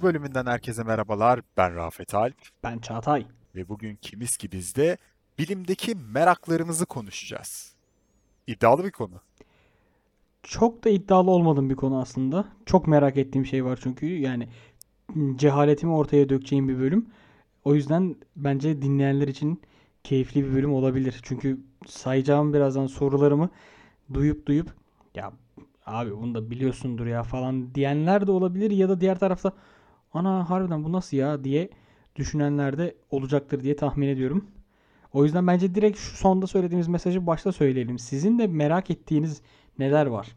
[0.00, 0.02] Analiz'in 47.
[0.02, 1.40] bölümünden herkese merhabalar.
[1.56, 3.26] Ben Rafet Alp Ben Çağatay.
[3.54, 4.98] ve bugün Kimiz ki bizde
[5.38, 7.74] bilimdeki meraklarımızı konuşacağız.
[8.46, 9.20] İddialı bir konu.
[10.42, 12.44] Çok da iddialı olmadığım bir konu aslında.
[12.66, 14.48] Çok merak ettiğim şey var çünkü yani
[15.36, 17.06] cehaletimi ortaya dökeceğim bir bölüm.
[17.64, 19.60] O yüzden bence dinleyenler için
[20.04, 21.20] keyifli bir bölüm olabilir.
[21.22, 23.50] Çünkü sayacağım birazdan sorularımı
[24.14, 24.74] duyup duyup
[25.14, 25.32] ya
[25.86, 29.52] abi bunu da biliyorsundur ya falan diyenler de olabilir ya da diğer tarafta
[30.14, 31.68] ana harbiden bu nasıl ya diye
[32.16, 34.44] düşünenler de olacaktır diye tahmin ediyorum.
[35.12, 37.98] O yüzden bence direkt şu sonda söylediğimiz mesajı başta söyleyelim.
[37.98, 39.42] Sizin de merak ettiğiniz
[39.78, 40.28] neler var?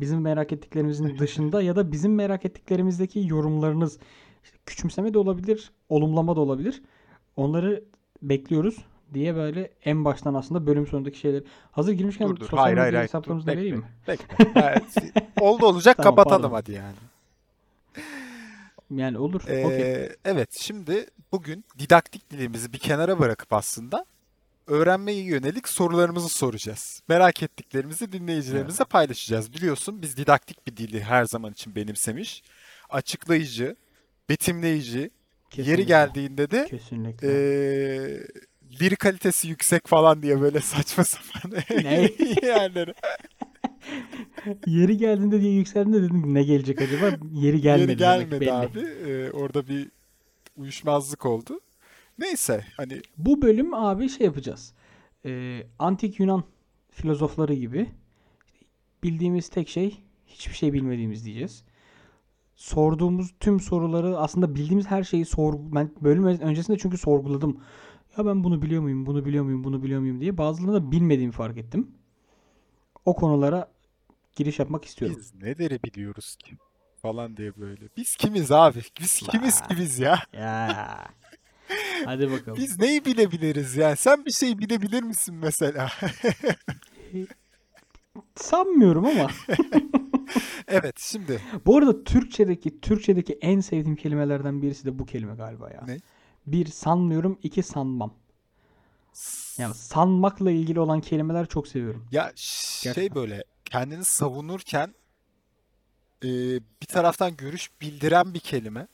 [0.00, 3.98] Bizim merak ettiklerimizin dışında ya da bizim merak ettiklerimizdeki yorumlarınız
[4.44, 6.82] işte küçümseme de olabilir, olumlama da olabilir.
[7.36, 7.84] Onları
[8.22, 8.76] bekliyoruz
[9.14, 11.42] diye böyle en baştan aslında bölüm sonundaki şeyler.
[11.72, 12.44] Hazır girmişken Dur dur.
[12.44, 13.08] sosyal Hayır medya hayır.
[13.08, 14.14] hesaplarımızı Dur, da vereyim bekle.
[14.14, 14.18] mi?
[14.46, 14.60] Bekle.
[14.60, 16.54] Evet, oldu olacak Tamam, kapatalım pardon.
[16.56, 16.94] hadi yani.
[18.90, 19.42] Yani olur.
[19.48, 20.08] Ee, Okey.
[20.24, 24.06] evet şimdi bugün didaktik dilimizi bir kenara bırakıp aslında
[24.66, 27.02] öğrenmeye yönelik sorularımızı soracağız.
[27.08, 29.52] Merak ettiklerimizi dinleyicilerimize paylaşacağız.
[29.52, 32.42] Biliyorsun biz didaktik bir dili her zaman için benimsemiş.
[32.90, 33.76] Açıklayıcı,
[34.28, 35.10] betimleyici, yeri
[35.50, 35.84] Kesinlikle.
[35.84, 37.28] geldiğinde de Kesinlikle.
[37.28, 38.26] eee
[38.80, 42.08] diri kalitesi yüksek falan diye böyle saçma sapan Ne?
[44.66, 47.10] Yeri geldiğinde diye yükseldiğinde dedim ne gelecek acaba?
[47.32, 48.52] Yeri gelmedi Yeri gelmedi belli.
[48.52, 48.78] abi.
[48.80, 49.90] Ee, orada bir
[50.56, 51.60] uyuşmazlık oldu.
[52.18, 54.72] Neyse hani Bu bölüm abi şey yapacağız.
[55.24, 56.44] Ee, antik Yunan
[56.90, 57.86] filozofları gibi
[59.02, 61.64] bildiğimiz tek şey hiçbir şey bilmediğimiz diyeceğiz.
[62.56, 67.60] Sorduğumuz tüm soruları aslında bildiğimiz her şeyi sor ben bölüm öncesinde çünkü sorguladım.
[68.18, 71.32] Ya ben bunu biliyor muyum, bunu biliyor muyum, bunu biliyor muyum diye bazılarını da bilmediğimi
[71.32, 71.88] fark ettim.
[73.04, 73.73] O konulara
[74.36, 75.16] giriş yapmak istiyorum.
[75.20, 76.56] biz neleri biliyoruz ki
[77.02, 77.88] falan diye böyle.
[77.96, 78.82] Biz kimiz abi?
[79.00, 80.22] Biz kimiz kimiz ya?
[80.32, 80.98] Ya.
[82.04, 82.58] Hadi bakalım.
[82.58, 83.96] Biz neyi bilebiliriz ya?
[83.96, 85.90] Sen bir şey bilebilir misin mesela?
[88.34, 89.30] Sanmıyorum ama.
[90.68, 95.82] Evet şimdi Bu arada Türkçedeki Türkçedeki en sevdiğim kelimelerden birisi de bu kelime galiba ya.
[95.86, 95.98] Ne?
[96.46, 98.14] Bir sanmıyorum, iki sanmam.
[99.58, 102.06] Yani sanmakla ilgili olan kelimeler çok seviyorum.
[102.12, 103.22] ya şey Gerçekten.
[103.22, 104.94] böyle kendini savunurken
[106.24, 106.28] e,
[106.82, 108.86] bir taraftan görüş bildiren bir kelime.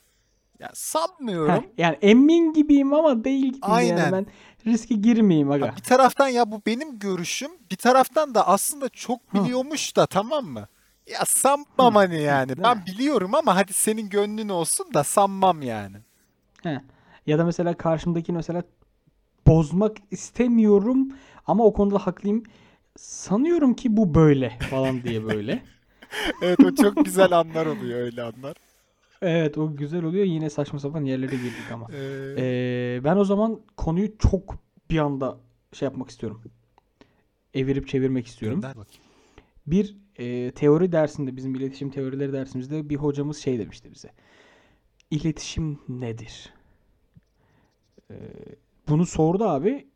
[0.59, 1.65] Ya Heh, sanmıyorum.
[1.77, 3.97] yani emin gibiyim ama değil gibiyim Aynen.
[3.97, 4.25] yani ben
[4.65, 5.67] riske girmeyeyim aga.
[5.67, 9.43] Ha, bir taraftan ya bu benim görüşüm, bir taraftan da aslında çok Hı.
[9.43, 10.67] biliyormuş da tamam mı?
[11.07, 12.57] Ya sanmam hani yani.
[12.57, 12.83] Ben mi?
[12.87, 15.97] biliyorum ama hadi senin gönlün olsun da sanmam yani.
[16.63, 16.79] Heh.
[17.27, 18.63] Ya da mesela karşımdakini mesela
[19.47, 21.07] bozmak istemiyorum
[21.47, 22.43] ama o konuda haklıyım.
[22.97, 25.63] Sanıyorum ki bu böyle falan diye böyle.
[26.41, 28.55] Evet o çok güzel anlar oluyor öyle anlar.
[29.21, 30.25] Evet o güzel oluyor.
[30.25, 31.87] Yine saçma sapan yerlere girdik ama.
[31.93, 34.55] Ee, Ee, ben o zaman konuyu çok
[34.89, 35.37] bir anda
[35.73, 36.41] şey yapmak istiyorum.
[37.53, 38.61] Evirip çevirmek istiyorum.
[39.67, 44.09] Bir e, teori dersinde bizim iletişim teorileri dersimizde bir hocamız şey demişti bize.
[45.11, 46.53] İletişim nedir?
[48.11, 48.15] Ee,
[48.87, 49.87] bunu sordu abi.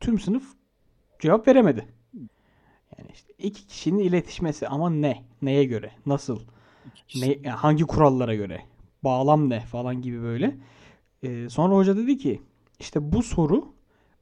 [0.00, 0.44] Tüm sınıf
[1.20, 1.86] cevap veremedi.
[2.98, 5.24] Yani işte iki kişinin iletişmesi ama ne?
[5.42, 5.92] Neye göre?
[6.06, 6.40] Nasıl?
[7.14, 8.62] Ne, yani hangi kurallara göre?
[9.04, 10.56] Bağlam ne falan gibi böyle.
[11.22, 12.42] Ee, sonra hoca dedi ki
[12.80, 13.74] işte bu soru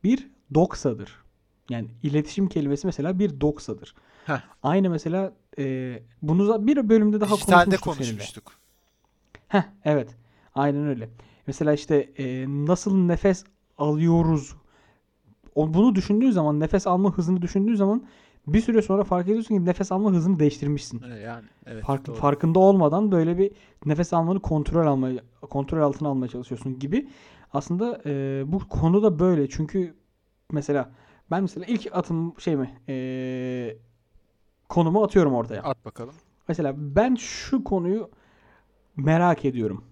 [0.04, 1.24] bir doksadır.
[1.68, 3.94] Yani iletişim kelimesi mesela bir doksadır.
[4.26, 4.40] Heh.
[4.62, 8.52] Aynı mesela e, bunu bir bölümde daha Dijitalde konuşmuştuk konuşmuştuk.
[9.48, 10.16] Heh, evet.
[10.54, 11.08] Aynen öyle.
[11.46, 13.44] Mesela işte e, nasıl nefes
[13.78, 14.54] alıyoruz.
[15.54, 18.06] O, bunu düşündüğün zaman nefes alma hızını düşündüğün zaman
[18.47, 21.03] bir süre sonra fark ediyorsun ki nefes alma hızını değiştirmişsin.
[21.03, 22.16] Ee, Yani evet Fark- doğru.
[22.16, 23.50] farkında olmadan böyle bir
[23.87, 27.08] nefes almanı kontrol almaya kontrol altına almaya çalışıyorsun gibi.
[27.52, 29.49] Aslında e, bu konu da böyle.
[29.49, 29.94] Çünkü
[30.52, 30.91] mesela
[31.31, 33.76] ben mesela ilk atım şey mi e,
[34.69, 35.62] konumu atıyorum ortaya.
[35.62, 36.14] At bakalım.
[36.49, 38.11] Mesela ben şu konuyu
[38.97, 39.85] merak ediyorum.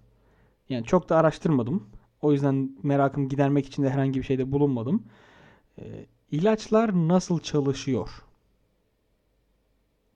[0.68, 1.86] Yani çok da araştırmadım.
[2.22, 5.02] O yüzden merakımı gidermek için de herhangi bir şeyde bulunmadım.
[5.78, 8.08] E, ilaçlar nasıl çalışıyor?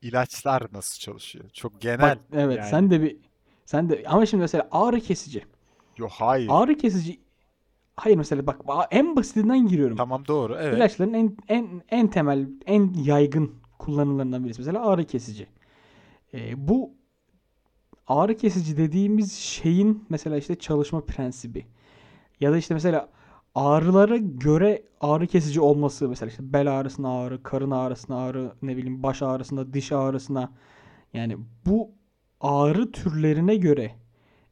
[0.09, 1.45] İlaçlar nasıl çalışıyor?
[1.53, 2.71] Çok genel Bak evet yani.
[2.71, 3.17] sen de bir
[3.65, 5.45] sen de ama şimdi mesela ağrı kesici.
[5.97, 6.49] Yok hayır.
[6.51, 7.21] Ağrı kesici
[7.97, 8.61] hayır mesela bak
[8.91, 9.97] en basitinden giriyorum.
[9.97, 10.77] Tamam doğru evet.
[10.77, 15.47] İlaçların en en en temel en yaygın kullanımlarından birisi mesela ağrı kesici.
[16.35, 16.91] Ee, bu
[18.07, 21.67] ağrı kesici dediğimiz şeyin mesela işte çalışma prensibi
[22.41, 23.09] ya da işte mesela
[23.57, 29.03] ağrılara göre ağrı kesici olması mesela işte bel ağrısına ağrı, karın ağrısına ağrı, ne bileyim
[29.03, 30.53] baş ağrısına, diş ağrısına
[31.15, 31.37] yani
[31.67, 31.91] bu
[32.41, 33.95] ağrı türlerine göre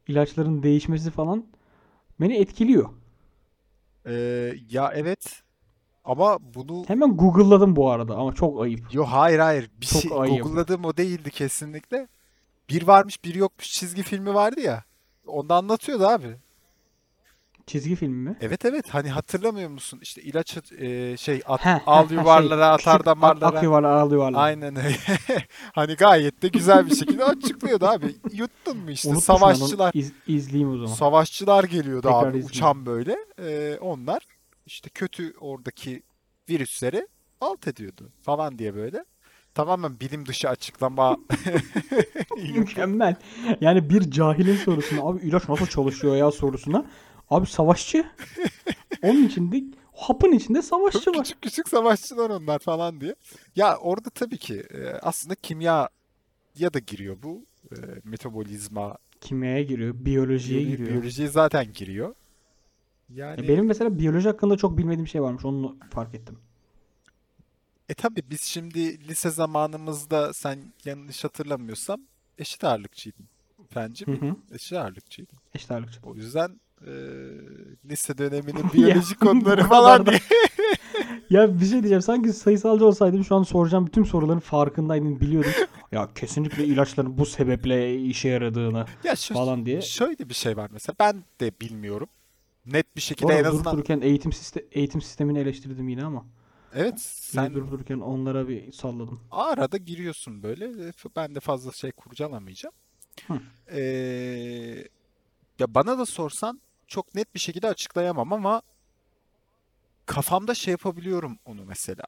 [0.07, 1.45] ilaçların değişmesi falan
[2.21, 2.89] beni etkiliyor.
[4.05, 5.41] Ee, ya evet
[6.03, 8.93] ama bunu Hemen Google'ladım bu arada ama çok ayıp.
[8.93, 10.43] Yo hayır hayır bir Çok şey ayıp.
[10.43, 12.07] Google'ladığım o değildi kesinlikle.
[12.69, 14.83] Bir varmış bir yokmuş çizgi filmi vardı ya.
[15.27, 16.37] Onda anlatıyordu abi.
[17.67, 18.37] Çizgi film mi?
[18.41, 19.99] Evet evet hani hatırlamıyor musun?
[20.01, 23.57] İşte ilaç e, şey at, Heh, al heh, heh, yuvarlara şey, atar damarlara.
[23.57, 24.43] ak yuvarlar, al yuvarlar.
[24.43, 24.95] Aynen öyle.
[25.73, 28.15] Hani gayet de güzel bir şekilde açıklıyordu abi.
[28.33, 29.39] Yuttun mu işte Unutmuşum onu.
[29.39, 29.91] savaşçılar.
[29.93, 30.93] İz- izleyeyim o zaman.
[30.93, 32.47] Savaşçılar geliyordu Tekrar abi izleyeyim.
[32.49, 33.17] uçan böyle.
[33.39, 34.23] Ee, onlar
[34.65, 36.03] işte kötü oradaki
[36.49, 37.07] virüsleri
[37.41, 39.05] alt ediyordu falan diye böyle.
[39.53, 41.17] Tamamen bilim dışı açıklama.
[42.55, 43.15] Mükemmel.
[43.61, 46.85] Yani bir cahilin sorusuna abi ilaç nasıl çalışıyor ya sorusuna.
[47.29, 48.05] Abi savaşçı.
[49.01, 49.63] Onun içinde
[49.93, 51.17] hapın içinde savaşçı var.
[51.23, 53.15] küçük küçük savaşçılar onlar falan diye.
[53.55, 55.89] Ya orada tabii ki e, aslında kimya
[56.57, 57.45] ya da giriyor bu.
[57.71, 60.89] E, metabolizma, Kimyaya giriyor, biyolojiye biyoloji, giriyor.
[60.89, 62.15] biyolojiye zaten giriyor.
[63.09, 65.45] Yani Ya Benim mesela biyoloji hakkında çok bilmediğim şey varmış.
[65.45, 66.37] Onu fark ettim.
[67.89, 72.01] E tabii biz şimdi lise zamanımızda sen yanlış hatırlamıyorsam
[72.37, 73.25] eşit ağırlıkçıydın.
[73.75, 74.35] Hı hı.
[74.51, 75.37] Eşit ağırlıkçıydın.
[75.53, 75.99] Eşit ağırlıkçı.
[76.03, 76.93] O yüzden e,
[77.89, 80.19] lise döneminin biyoloji konuları falan diye.
[81.29, 82.01] Ya bir şey diyeceğim.
[82.01, 85.51] Sanki sayısalcı olsaydım şu an soracağım bütün soruların farkındaydım, biliyordum.
[85.91, 89.81] Ya kesinlikle ilaçların bu sebeple işe yaradığını Ya şu, falan diye.
[89.81, 92.07] şöyle bir şey var mesela ben de bilmiyorum.
[92.65, 96.25] Net bir şekilde Doğru, en durup azından dururken eğitim siste eğitim sistemini eleştirdim yine ama.
[96.75, 97.53] evet Sen...
[97.53, 99.19] durup dururken onlara bir salladım.
[99.31, 100.71] arada giriyorsun böyle.
[101.15, 102.75] Ben de fazla şey kurcalamayacağım.
[103.27, 103.33] Hı.
[103.71, 104.87] Ee,
[105.59, 108.61] ya bana da sorsan çok net bir şekilde açıklayamam ama
[110.05, 112.03] kafamda şey yapabiliyorum onu mesela.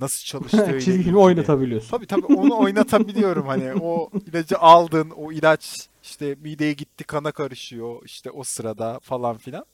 [0.00, 1.90] Nasıl çalıştığı Çizgi oynatabiliyorsun.
[1.90, 8.02] Tabii tabii onu oynatabiliyorum hani o ilacı aldın o ilaç işte mideye gitti kana karışıyor
[8.04, 9.64] işte o sırada falan filan.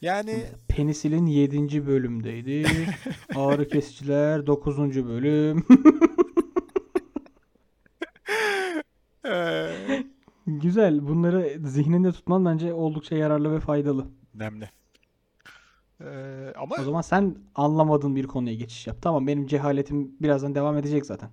[0.00, 1.86] Yani Penisilin 7.
[1.86, 2.66] bölümdeydi.
[3.34, 4.78] Ağrı kesiciler 9.
[4.78, 5.66] bölüm.
[10.46, 11.08] Güzel.
[11.08, 14.06] Bunları zihninde tutman bence oldukça yararlı ve faydalı.
[14.34, 14.70] önemli.
[16.00, 18.96] Eee, ama O zaman sen anlamadığın bir konuya geçiş yap.
[19.02, 21.30] Tamam benim cehaletim birazdan devam edecek zaten.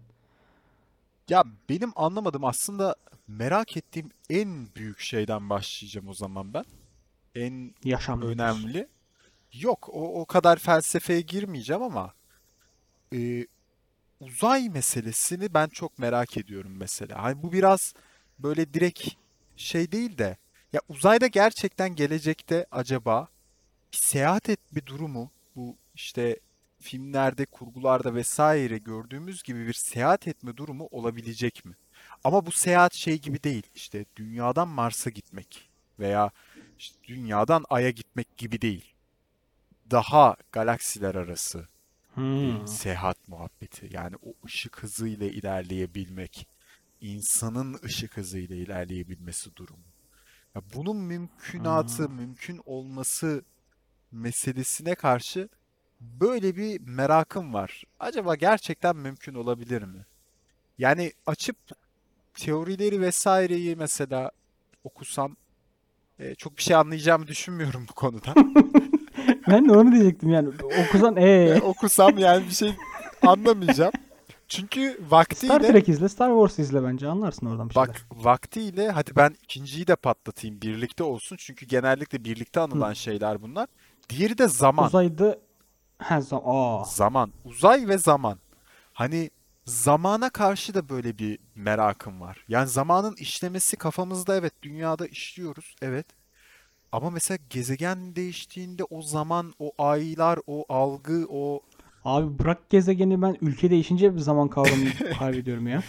[1.30, 2.96] Ya benim anlamadım aslında
[3.28, 6.66] merak ettiğim en büyük şeyden başlayacağım o zaman ben.
[7.36, 8.32] En Yaşam nedir?
[8.34, 8.88] önemli.
[9.54, 12.14] Yok o, o kadar felsefeye girmeyeceğim ama
[13.16, 13.48] e,
[14.20, 17.24] uzay meselesini ben çok merak ediyorum mesela.
[17.24, 17.94] Hani bu biraz
[18.40, 19.08] böyle direkt
[19.58, 20.38] şey değil de
[20.74, 23.28] ya uzayda gerçekten gelecekte acaba
[23.94, 26.40] bir seyahat etme durumu bu işte
[26.82, 31.76] filmlerde, kurgularda vesaire gördüğümüz gibi bir seyahat etme durumu olabilecek mi?
[32.24, 33.64] Ama bu seyahat şey gibi değil.
[33.76, 35.70] İşte dünyadan Mars'a gitmek
[36.00, 36.32] veya
[36.80, 38.94] işte dünyadan Ay'a gitmek gibi değil.
[39.92, 41.68] Daha galaksiler arası
[42.42, 42.68] bir Hmm.
[42.68, 43.90] seyahat muhabbeti.
[43.92, 46.48] Yani o ışık hızıyla ilerleyebilmek,
[47.04, 49.84] insanın ışık hızıyla ilerleyebilmesi durumu.
[50.56, 52.16] Ya bunun mümkünatı, Hmm.
[52.16, 53.44] mümkün olması
[54.12, 55.50] meselesine karşı
[56.02, 57.84] böyle bir merakım var.
[58.00, 60.06] Acaba gerçekten mümkün olabilir mi?
[60.78, 61.58] Yani açıp
[62.34, 64.32] teorileri vesaireyi mesela
[64.84, 65.36] okusam
[66.20, 68.34] e, çok bir şey anlayacağımı düşünmüyorum bu konuda.
[69.48, 70.50] Ben de onu diyecektim yani.
[70.88, 72.76] Okusan E, ee okusam yani bir şey
[73.22, 73.92] anlamayacağım.
[74.54, 77.88] Çünkü Star vaktiyle Trek izle, Star Wars izle bence anlarsın oradan bir şeyler.
[77.90, 81.36] bak vaktiyle hadi ben ikinciyi de patlatayım birlikte olsun.
[81.40, 83.68] Çünkü genellikle birlikte anılan şeyler bunlar.
[84.10, 84.88] Diğeri de zaman.
[84.88, 85.38] Uzayda
[85.98, 87.32] ha zam aa Zaman.
[87.46, 88.40] Uzay ve zaman.
[88.94, 89.30] Hani
[89.66, 92.46] zamana karşı da böyle bir merakım var.
[92.48, 96.06] Yani zamanın işlemesi kafamızda evet dünyada işliyoruz evet.
[96.92, 101.62] Ama mesela gezegen değiştiğinde o zaman, o aylar, o algı, o
[102.06, 105.84] Abi bırak gezegeni ben ülke değişince bir zaman kavramını kaybediyorum ya.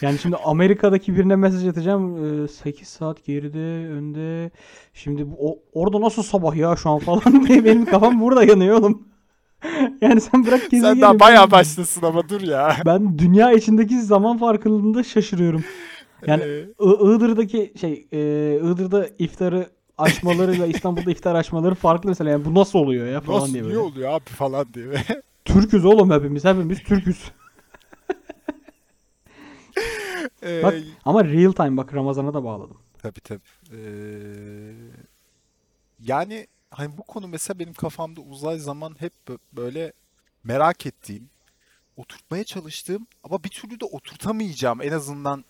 [0.00, 2.48] Yani şimdi Amerika'daki birine mesaj atacağım.
[2.48, 4.50] 8 saat geride önde.
[4.94, 9.08] Şimdi o, orada nasıl sabah ya şu an falan diye benim kafam burada yanıyor oğlum.
[10.00, 10.92] Yani sen bırak gezegeni.
[10.92, 12.76] sen daha bayağı başlasın ama dur ya.
[12.86, 15.64] Ben dünya içindeki zaman farklılığında şaşırıyorum.
[16.26, 16.42] Yani
[16.80, 18.06] Iğdır'daki şey
[18.56, 22.30] Iğdır'da iftarı açmalarıyla İstanbul'da iftar açmaları farklı mesela.
[22.30, 23.78] Yani bu nasıl oluyor ya falan nasıl diye böyle.
[23.78, 24.86] oluyor abi falan diye.
[25.44, 26.44] Türküz oğlum hepimiz.
[26.44, 27.18] Hepimiz Türküz.
[30.42, 30.74] Ee, Bak
[31.04, 32.78] ama real time bak Ramazan'a da bağladım.
[33.02, 33.40] Tabii tabii.
[33.72, 33.78] Ee,
[36.00, 39.92] yani hani bu konu mesela benim kafamda uzay zaman hep bö- böyle
[40.44, 41.30] merak ettiğim,
[41.96, 45.44] oturtmaya çalıştığım ama bir türlü de oturtamayacağım en azından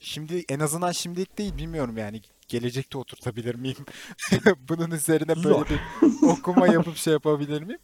[0.00, 3.76] şimdi en azından şimdilik değil bilmiyorum yani gelecekte oturtabilir miyim?
[4.68, 5.44] Bunun üzerine Zor.
[5.50, 5.80] böyle
[6.22, 7.80] bir okuma yapıp şey yapabilir miyim?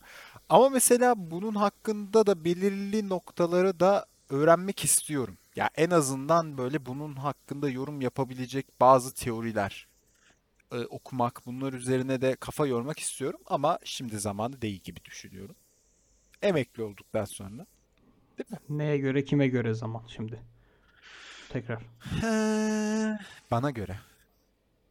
[0.50, 5.38] Ama mesela bunun hakkında da belirli noktaları da öğrenmek istiyorum.
[5.56, 9.86] Ya en azından böyle bunun hakkında yorum yapabilecek bazı teoriler
[10.72, 15.56] e, okumak, bunlar üzerine de kafa yormak istiyorum ama şimdi zamanı değil gibi düşünüyorum.
[16.42, 17.66] Emekli olduktan sonra.
[18.68, 20.40] Neye göre kime göre zaman şimdi.
[21.48, 21.82] Tekrar.
[22.20, 23.18] He,
[23.50, 23.98] Bana göre.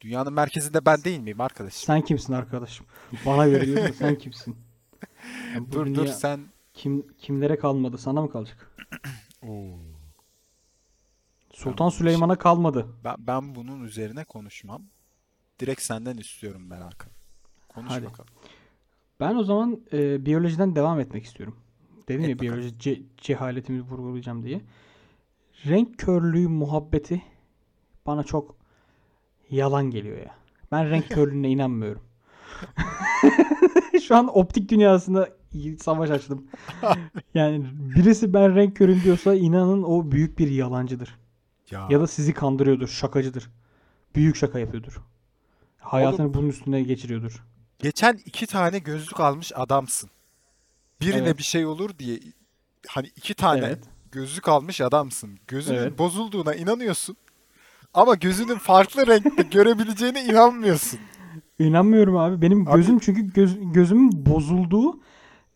[0.02, 1.86] Dünyanın merkezinde ben değil miyim arkadaşım?
[1.86, 2.86] Sen kimsin arkadaşım?
[3.26, 4.69] Bana göre sen kimsin?
[5.56, 6.40] Yani Dur dur sen.
[6.74, 7.98] kim kimlere kalmadı?
[7.98, 8.72] Sana mı kalacak?
[9.48, 9.78] Oo.
[11.54, 12.88] Sultan Süleyman'a kalmadı.
[13.04, 14.82] Ben, ben bunun üzerine konuşmam.
[15.60, 17.12] Direkt senden istiyorum merakım.
[17.70, 18.06] Konuş Hadi.
[18.06, 18.30] bakalım.
[19.20, 21.56] Ben o zaman e, biyolojiden devam etmek istiyorum.
[22.08, 22.54] Dedim Et ya bakalım.
[22.54, 24.62] biyoloji ce- cehaletimi vurgulayacağım diye.
[25.66, 27.22] Renk körlüğü muhabbeti
[28.06, 28.56] bana çok
[29.50, 30.36] yalan geliyor ya.
[30.72, 32.02] Ben renk körlüğüne inanmıyorum.
[34.00, 35.30] Şu an optik dünyasında
[35.82, 36.48] savaş açtım.
[37.34, 37.66] Yani
[37.96, 41.18] birisi ben renk körüm diyorsa inanın o büyük bir yalancıdır.
[41.72, 43.50] Ya, Ya da sizi kandırıyordur, şakacıdır.
[44.16, 45.02] Büyük şaka yapıyordur.
[45.80, 47.44] Hayatını bunun üstüne geçiriyordur.
[47.80, 50.10] geçen iki tane gözlük almış adamsın.
[51.02, 51.38] Birine Evet.
[51.38, 52.20] bir şey olur diye
[52.88, 53.84] hani iki tane Evet.
[54.12, 55.40] gözlük almış adamsın.
[55.48, 55.98] Gözünün Evet.
[55.98, 57.18] bozulduğuna inanıyorsun.
[57.94, 61.00] Ama gözünün farklı renkte görebileceğine inanmıyorsun.
[61.60, 62.42] İnanmıyorum abi.
[62.42, 65.00] Benim Abi- gözüm çünkü göz, gözümün bozulduğu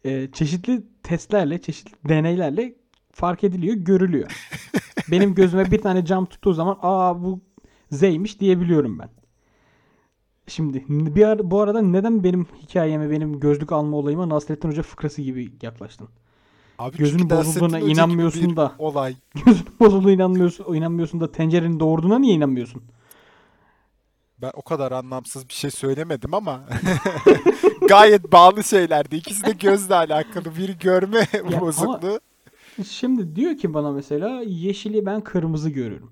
[0.06, 2.76] e, çeşitli testlerle, çeşitli deneylerle
[3.12, 4.50] fark ediliyor, görülüyor.
[5.12, 7.40] Benim gözüme bir tane cam tuttuğu zaman aa bu
[7.92, 9.10] Z'ymiş diyebiliyorum ben.
[10.48, 15.22] Şimdi bir ara, bu arada neden benim hikayeme, benim gözlük alma olayıma Nasrettin Hoca fıkrası
[15.22, 16.08] gibi yaklaştın?
[16.80, 18.72] Abi Gözünün bozulduğuna inanmıyorsun da.
[18.80, 19.16] olay.
[19.46, 22.84] Gözünün bozulduğuna inanmıyorsun, inanmıyorsun da tencerenin doğurduğuna niye inanmıyorsun?
[24.44, 26.64] Ben o kadar anlamsız bir şey söylemedim ama
[27.90, 29.16] gayet bağlı şeylerdi.
[29.16, 30.56] İkisi de gözle alakalı.
[30.58, 32.20] Biri görme ama- bozukluğu.
[32.90, 36.12] Şimdi diyor ki bana mesela yeşili ben kırmızı görüyorum.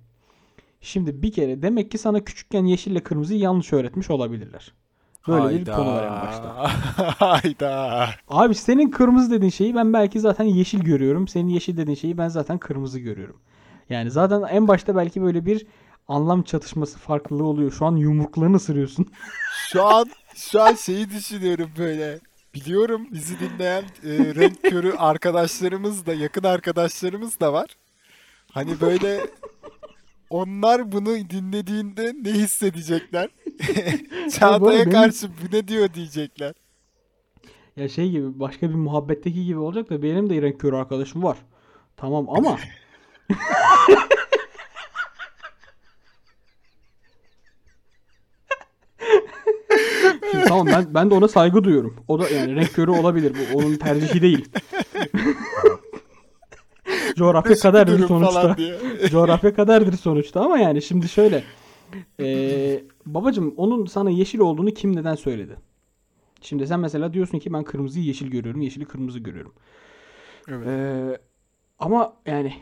[0.82, 4.74] Şimdi bir kere demek ki sana küçükken yeşille kırmızıyı yanlış öğretmiş olabilirler.
[5.28, 6.72] Böyle bir konu var en başta.
[7.20, 8.10] Hayda.
[8.28, 11.28] Abi senin kırmızı dediğin şeyi ben belki zaten yeşil görüyorum.
[11.28, 13.38] Senin yeşil dediğin şeyi ben zaten kırmızı görüyorum.
[13.90, 15.66] Yani zaten en başta belki böyle bir
[16.12, 17.72] anlam çatışması farklılığı oluyor.
[17.72, 19.08] Şu an yumruklarını ısırıyorsun.
[19.72, 22.20] Şu an şu an şeyi düşünüyorum böyle.
[22.53, 27.68] Biliyorum bizi dinleyen e, renk körü arkadaşlarımız da yakın arkadaşlarımız da var.
[28.51, 29.22] Hani böyle
[30.30, 33.30] onlar bunu dinlediğinde ne hissedecekler?
[34.39, 36.53] Çağatay'a karşı bu ne diyor diyecekler.
[37.77, 41.38] Ya şey gibi başka bir muhabbetteki gibi olacak da benim de renk körü arkadaşım var.
[41.98, 42.58] Tamam ama
[50.32, 51.96] Şimdi tamam ben ben de ona saygı duyuyorum.
[52.08, 53.36] O da yani renk körü olabilir.
[53.54, 54.50] Bu onun tercihi değil.
[57.16, 58.56] Coğrafya kaderdir sonuçta.
[59.10, 61.44] Coğrafya kaderdir sonuçta ama yani şimdi şöyle.
[62.20, 65.56] Ee, babacım onun sana yeşil olduğunu kim neden söyledi?
[66.42, 69.54] Şimdi sen mesela diyorsun ki ben kırmızıyı yeşil görüyorum, yeşili kırmızı görüyorum.
[70.48, 70.68] Evet.
[70.68, 71.18] Ee,
[71.80, 72.54] ama yani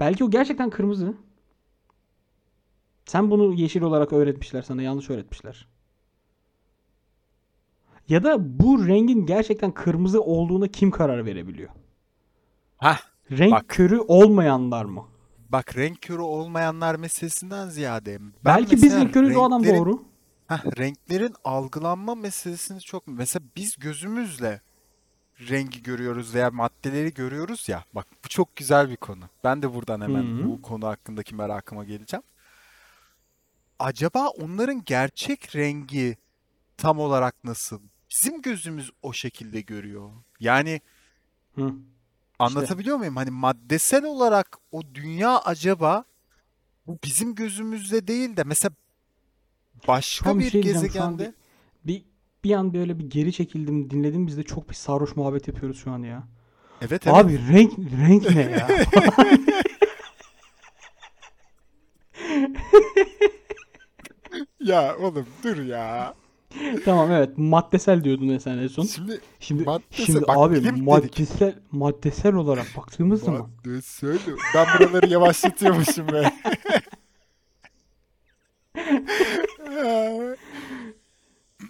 [0.00, 1.14] belki o gerçekten kırmızı.
[3.06, 5.66] Sen bunu yeşil olarak öğretmişler sana, yanlış öğretmişler.
[8.10, 11.70] Ya da bu rengin gerçekten kırmızı olduğuna kim karar verebiliyor?
[12.76, 12.98] Hah
[13.30, 13.68] Renk Bak.
[13.68, 15.04] körü olmayanlar mı?
[15.48, 20.04] bak renk körü olmayanlar meselesinden ziyade ben Belki biz renk körüyüz o adam doğru.
[20.48, 24.60] Heh, renklerin algılanma meselesini çok mesela biz gözümüzle
[25.48, 27.84] rengi görüyoruz veya maddeleri görüyoruz ya.
[27.94, 29.24] Bak bu çok güzel bir konu.
[29.44, 30.48] Ben de buradan hemen Hı hı.
[30.48, 32.22] bu konu hakkındaki merakıma geleceğim.
[33.78, 36.16] Acaba onların gerçek rengi
[36.76, 37.80] tam olarak nasıl?
[38.10, 40.10] Bizim gözümüz o şekilde görüyor.
[40.40, 40.80] Yani
[41.54, 41.72] Hı.
[42.38, 43.16] anlatabiliyor muyum?
[43.16, 46.04] Hani maddesel olarak o dünya acaba
[46.86, 48.72] bu bizim gözümüzde değil de mesela
[49.88, 51.34] başka an bir şey gezegende
[51.84, 52.04] bir, bir,
[52.44, 54.26] bir an böyle bir geri çekildim, dinledim.
[54.26, 56.28] Biz de çok bir sarhoş muhabbet yapıyoruz şu an ya.
[56.80, 57.16] Evet evet.
[57.16, 58.68] Abi renk renk ne ya?
[64.60, 66.14] Ya oğlum dur ya.
[66.84, 68.82] tamam evet maddesel diyordun sen en son.
[68.82, 70.86] Şimdi Şimdi maddesel- şimdi bak abi bilim dedik.
[70.86, 74.18] maddesel maddesel olarak baktığımız zaman maddesel.
[74.54, 76.32] Ben buraları yavaşlatıyormuşum be.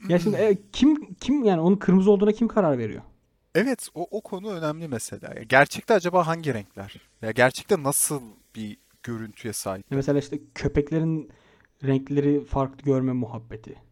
[0.08, 3.02] ya şimdi e, kim kim yani onun kırmızı olduğuna kim karar veriyor?
[3.54, 5.34] Evet o, o konu önemli mesela.
[5.37, 6.94] Ya Gerçekte acaba hangi renkler?
[7.22, 8.22] Ya gerçekte nasıl
[8.56, 9.87] bir görüntüye sahip?
[9.90, 11.30] Mesela işte köpeklerin
[11.84, 13.89] renkleri farklı görme muhabbeti.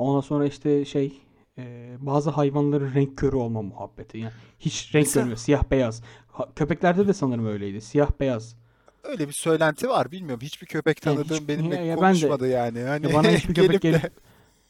[0.00, 1.22] Ondan sonra işte şey
[1.58, 4.18] e, bazı hayvanların renk körü olma muhabbeti.
[4.18, 5.38] Yani hiç renk Mesela- görmüyor.
[5.38, 6.02] Siyah beyaz.
[6.28, 7.80] Ha- köpeklerde de sanırım öyleydi.
[7.80, 8.56] Siyah beyaz.
[9.04, 10.40] Öyle bir söylenti var bilmiyorum.
[10.42, 12.80] Hiçbir köpek Yani tanıdığım hiç- benimle ya- ya ben de- konuşmadı yani.
[12.82, 14.12] Hani Ya bana hiçbir köpek gelip de- gelip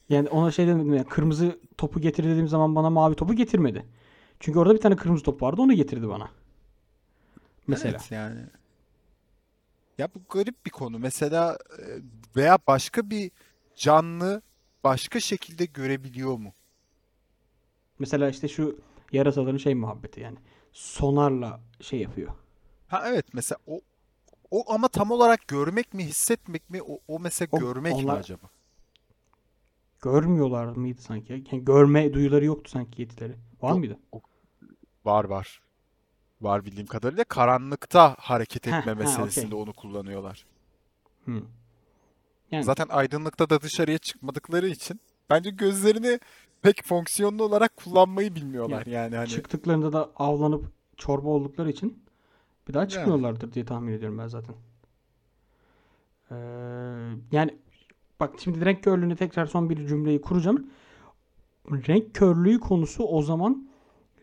[0.08, 3.86] yani ona şey demedim yani kırmızı topu getir dediğim zaman bana mavi topu getirmedi.
[4.40, 6.28] Çünkü orada bir tane kırmızı top vardı onu getirdi bana.
[7.66, 7.90] Mesela.
[8.00, 8.40] Evet yani.
[9.98, 10.98] Ya bu garip bir konu.
[10.98, 11.82] Mesela e,
[12.36, 13.30] veya başka bir
[13.76, 14.42] canlı
[14.84, 16.52] başka şekilde görebiliyor mu?
[17.98, 18.78] Mesela işte şu
[19.12, 20.38] yarasaların şey muhabbeti yani.
[20.72, 22.32] Sonarla şey yapıyor.
[22.88, 23.80] Ha evet mesela o
[24.50, 28.18] o ama tam olarak görmek mi hissetmek mi o, o mesela O- görmek mi onlar-
[28.18, 28.46] acaba?
[30.02, 31.32] Görmüyorlar mıydı sanki?
[31.32, 33.36] Yani görme duyuları yoktu sanki yetileri.
[33.62, 33.78] Var Yok.
[33.78, 33.98] mıydı?
[35.04, 35.62] Var var.
[36.40, 39.62] Var bildiğim kadarıyla karanlıkta hareket etme ha, meselesinde okey.
[39.62, 40.46] onu kullanıyorlar.
[41.24, 41.42] Hı.
[42.50, 46.20] Yani Zaten aydınlıkta da dışarıya çıkmadıkları için bence gözlerini
[46.62, 49.28] pek fonksiyonlu olarak kullanmayı bilmiyorlar yani hani.
[49.28, 50.64] çıktıklarında da avlanıp
[50.96, 52.04] çorba oldukları için
[52.68, 54.54] bir daha çıkmıyorlardır diye tahmin ediyorum ben zaten.
[56.30, 56.34] Ee,
[57.32, 57.58] yani
[58.20, 60.70] bak şimdi renk körlüğüne tekrar son bir cümleyi kuracağım.
[61.70, 63.68] Renk körlüğü konusu o zaman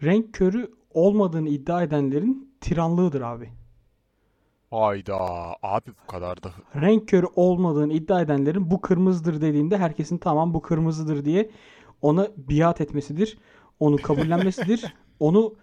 [0.03, 3.49] renk körü olmadığını iddia edenlerin tiranlığıdır abi.
[4.71, 5.17] Hayda
[5.63, 6.51] abi bu kadar da.
[6.75, 11.49] renk körü olmadığını iddia edenlerin bu kırmızıdır dediğinde herkesin tamam bu kırmızıdır diye
[12.01, 13.37] ona biat etmesidir.
[13.79, 14.93] Onu kabullenmesidir.
[15.19, 15.55] onu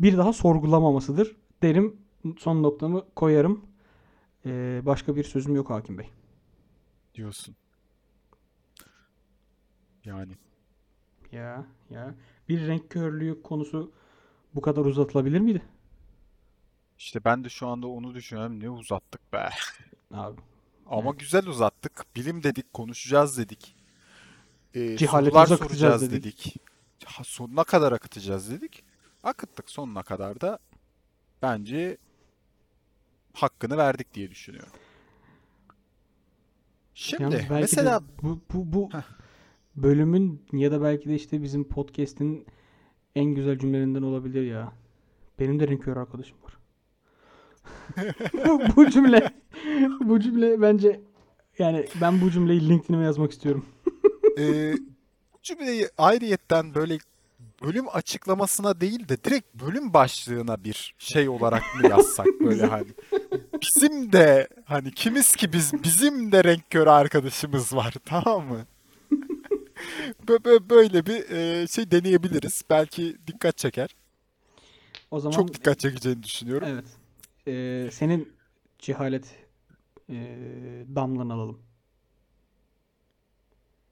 [0.00, 1.96] bir daha sorgulamamasıdır derim.
[2.38, 3.64] Son noktamı koyarım.
[4.46, 6.10] Ee, başka bir sözüm yok Hakim Bey.
[7.14, 7.56] diyorsun.
[10.04, 10.32] Yani
[11.32, 12.14] Ya ya
[12.48, 13.92] bir renk körlüğü konusu
[14.54, 15.62] bu kadar uzatılabilir miydi?
[16.98, 18.60] İşte ben de şu anda onu düşünüyorum.
[18.60, 19.48] Ne uzattık be.
[20.14, 20.40] Abi
[20.86, 22.04] Ama güzel uzattık.
[22.16, 23.76] Bilim dedik, konuşacağız dedik.
[24.74, 26.56] Ee, Cehaletimizi sorular soracağız dedik.
[27.04, 28.84] Ha, sonuna kadar akıtacağız dedik.
[29.22, 30.58] Akıttık sonuna kadar da
[31.42, 31.98] bence
[33.32, 34.72] hakkını verdik diye düşünüyorum.
[36.94, 39.02] Şimdi belki mesela bu, bu, bu Heh.
[39.76, 42.46] bölümün ya da belki de işte bizim podcast'in
[43.14, 44.72] en güzel cümlelerinden olabilir ya.
[45.38, 46.57] Benim de renk körü arkadaşım var.
[48.46, 49.30] Bu- bu cümle
[50.00, 51.00] bu cümle bence
[51.58, 53.64] yani ben bu cümleyi LinkedIn'ime yazmak istiyorum.
[54.38, 54.72] e,
[55.32, 56.98] bu cümleyi ayrıyetten böyle
[57.62, 62.86] bölüm açıklamasına değil de direkt bölüm başlığına bir şey olarak mı yazsak böyle hani
[63.62, 68.66] bizim de hani kimiz ki biz bizim de renk körü arkadaşımız var tamam mı?
[70.26, 72.62] Bö- bö- Böyle bir e, şey deneyebiliriz.
[72.70, 73.96] Belki dikkat çeker.
[75.10, 76.68] O zaman Çok dikkat çekeceğini düşünüyorum.
[76.70, 76.84] evet.
[77.48, 78.32] Ee, senin
[78.78, 79.36] cehalet
[80.10, 80.14] ee,
[80.94, 81.62] damlanı alalım.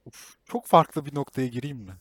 [0.06, 1.92] Uf, çok farklı bir noktaya gireyim mi?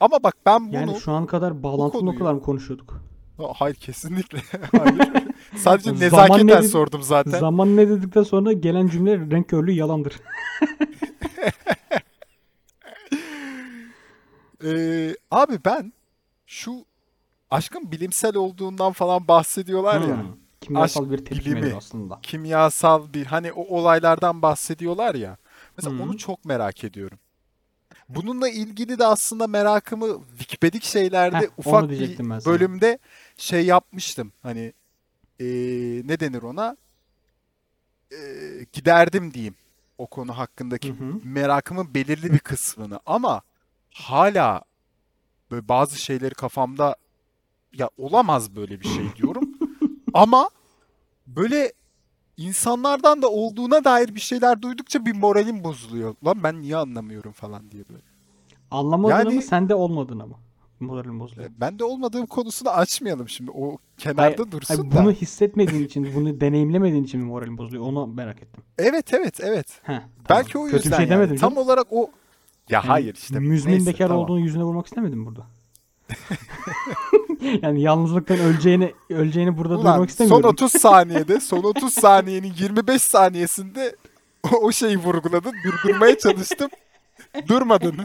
[0.00, 3.00] Ama bak ben bunu Yani şu an kadar bağlantılı noktalar mı konuşuyorduk?
[3.54, 4.38] hayır kesinlikle
[4.78, 5.12] hayır.
[5.56, 7.38] Sadece Zaman nezaketen ne dedi- sordum zaten.
[7.38, 10.16] Zaman ne dedikten sonra gelen cümle renk körlüğü yalandır.
[14.64, 15.92] Ee, abi ben
[16.46, 16.84] şu
[17.50, 20.24] aşkın bilimsel olduğundan falan bahsediyorlar ya.
[20.60, 20.66] Hmm.
[20.66, 21.76] Kimyasal Aşk bir tepkimedir bilimi.
[21.76, 22.18] aslında.
[22.22, 25.36] Kimyasal bir hani o olaylardan bahsediyorlar ya.
[25.76, 26.02] Mesela Hı.
[26.02, 27.18] onu çok merak ediyorum.
[28.08, 32.98] Bununla ilgili de aslında merakımı Wikipedik şeylerde Heh, ufak bir bölümde
[33.36, 34.32] şey yapmıştım.
[34.42, 34.72] Hani
[35.40, 35.44] ee,
[36.04, 36.76] ne denir ona?
[38.12, 39.54] Ee, giderdim diyeyim
[39.98, 41.20] o konu hakkındaki Hı hı.
[41.24, 43.42] merakımın belirli bir kısmını ama
[43.90, 44.62] hala
[45.50, 46.96] böyle bazı şeyleri kafamda
[47.72, 49.49] ya olamaz böyle bir şey diyorum.
[50.14, 50.50] Ama
[51.26, 51.72] böyle
[52.36, 56.14] insanlardan da olduğuna dair bir şeyler duydukça bir moralim bozuluyor.
[56.26, 58.02] Lan ben niye anlamıyorum falan diye böyle.
[58.70, 60.34] Anlamadığını Yani- mı sende olmadığını mı?
[60.80, 61.50] Moralim bozuluyor.
[61.50, 63.50] E, Ben de olmadığım konusunu açmayalım şimdi.
[63.50, 65.02] O Hayır, kenarda dursun hayır, da.
[65.02, 67.84] bunu hissetmediğin için, bunu deneyimlemediğin için mi moralim bozuluyor?
[67.84, 68.62] Onu merak ettim.
[68.78, 69.80] Evet evet evet.
[69.82, 70.68] Heh, Belki tamam.
[70.68, 71.10] o Kötü bir yüzden şey yani.
[71.18, 71.66] demedim Tam canım.
[71.66, 72.10] olarak o ya
[72.68, 74.22] Yani hayır işte müzmin neyse, bekar tamam.
[74.24, 75.46] olduğunu yüzüne vurmak istemedim burada.
[77.62, 80.42] yani yalnızlıktan öleceğini öleceğini burada Ulan duymak istemiyorum.
[80.42, 83.96] son 30 saniyede, son 30 saniyenin 25 saniyesinde
[84.52, 85.54] o, o şeyi vurguladın.
[85.64, 86.70] Durdurmaya çalıştım.
[87.48, 87.96] Durmadın.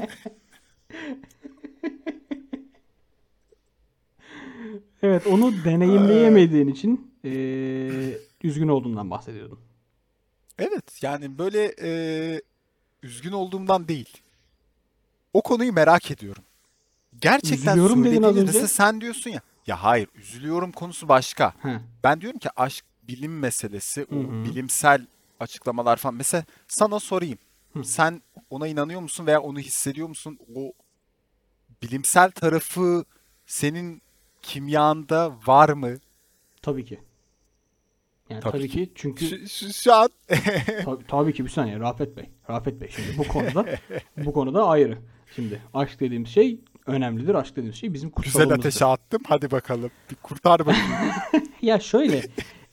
[5.03, 9.59] Evet, onu deneyimleyemediğin için eee, üzgün olduğundan bahsediyordun.
[10.59, 12.41] Evet yani böyle e,
[13.03, 14.09] üzgün olduğumdan değil.
[15.33, 16.43] O konuyu merak ediyorum.
[17.21, 18.67] Gerçekten Üzülüyorum dedin az önce.
[18.67, 19.41] sen diyorsun ya.
[19.67, 21.53] Ya hayır üzülüyorum konusu başka.
[21.61, 21.79] Heh.
[22.03, 25.07] Ben diyorum ki aşk bilim meselesi, o bilimsel
[25.39, 26.15] açıklamalar falan.
[26.15, 27.37] Mesela sana sorayım.
[27.73, 27.83] Hı.
[27.83, 30.39] Sen ona inanıyor musun veya onu hissediyor musun?
[30.55, 30.71] O
[31.83, 33.05] bilimsel tarafı
[33.45, 34.01] senin
[34.41, 35.97] kimyanda var mı?
[36.61, 36.99] Tabii ki.
[38.29, 40.09] Yani Tabii tabii, ki çünkü Şu, şu, şu an
[40.85, 42.29] tabii, tabii ki bir saniye Rafet Bey.
[42.49, 43.65] Rafet Bey şimdi bu konuda
[44.17, 44.97] bu konuda ayrı.
[45.35, 47.35] Şimdi aşk dediğimiz şey önemlidir.
[47.35, 48.59] Aşk dediğimiz şey bizim güzel kutsalımızdır.
[48.59, 49.21] ateşe attım.
[49.27, 49.91] Hadi bakalım.
[50.11, 50.89] Bir kurtar bakayım.
[51.61, 52.21] Ya şöyle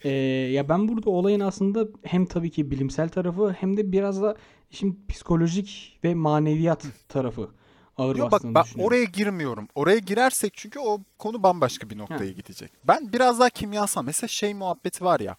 [0.05, 0.11] e,
[0.53, 4.37] ya ben burada olayın aslında hem tabii ki bilimsel tarafı hem de biraz da
[4.71, 7.51] işin psikolojik ve maneviyat tarafı
[7.97, 9.69] ağır Yok bak ben oraya girmiyorum.
[9.75, 12.73] Oraya girersek çünkü o konu bambaşka bir noktaya gidecek.
[12.85, 14.05] Ben biraz daha kimyasal.
[14.05, 15.37] Mesela şey muhabbeti var ya.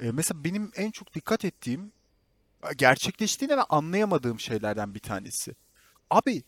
[0.00, 1.92] e, mesela benim en çok dikkat ettiğim
[2.76, 5.54] gerçekleştiğine ve anlayamadığım şeylerden bir tanesi.
[6.10, 6.42] Abi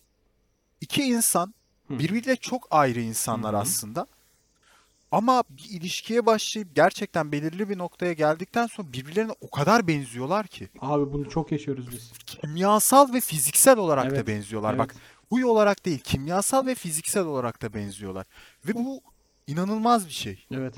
[0.83, 1.55] iki insan
[1.91, 4.07] birbiriyle çok ayrı insanlar aslında.
[5.13, 10.69] Ama bir ilişkiye başlayıp gerçekten belirli bir noktaya geldikten sonra birbirlerine o kadar benziyorlar ki.
[10.81, 12.13] Abi bunu çok yaşıyoruz biz.
[12.27, 14.71] Kimyasal ve fiziksel olarak da Evet, benziyorlar.
[14.71, 14.79] evet.
[14.79, 14.95] Bak
[15.31, 18.27] huy olarak değil, kimyasal ve fiziksel olarak da benziyorlar.
[18.69, 19.01] Ve bu
[19.47, 20.45] inanılmaz bir şey.
[20.55, 20.75] Evet.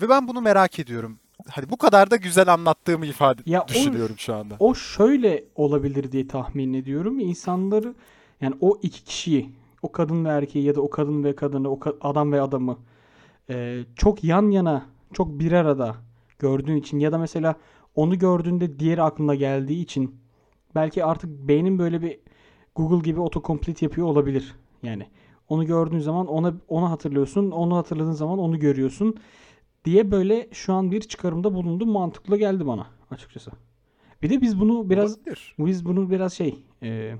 [0.00, 1.18] Ve ben bunu merak ediyorum.
[1.48, 4.56] Hadi bu kadar da güzel anlattığımı ifade Ya o- düşünüyorum şu anda.
[4.58, 7.20] O şöyle olabilir diye tahmin ediyorum.
[7.20, 7.94] İnsanları
[8.40, 9.50] yani o iki kişiyi,
[9.82, 12.78] o kadın ve erkeği ya da o kadın ve kadını, o ka- adam ve adamı
[13.50, 15.96] e, çok yan yana, çok bir arada
[16.38, 17.54] gördüğün için ya da mesela
[17.94, 20.14] onu gördüğünde diğeri aklına geldiği için
[20.74, 22.18] belki artık beynin böyle bir
[22.76, 24.54] Google gibi autocomplete yapıyor olabilir.
[24.82, 25.06] Yani
[25.48, 29.16] onu gördüğün zaman ona onu hatırlıyorsun, onu hatırladığın zaman onu görüyorsun
[29.84, 31.90] diye böyle şu an bir çıkarımda bulundum.
[31.90, 33.50] Mantıklı geldi bana açıkçası.
[34.22, 35.54] Bir de biz bunu biraz Olabilir.
[35.58, 37.14] biz bunu biraz şey e,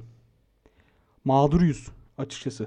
[1.24, 2.66] mağduruyuz açıkçası.